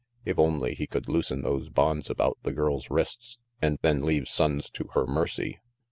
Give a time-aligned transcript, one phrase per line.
[0.25, 4.67] If only he could loosen those bonds about the girl's wrists, and then leave Sonnes
[4.71, 5.59] to her mercy.